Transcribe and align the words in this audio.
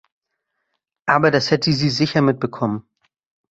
Aber 1.05 1.29
das 1.29 1.51
hätte 1.51 1.71
sie 1.73 1.91
sicher 1.91 2.23
mitbekommen. 2.23 2.87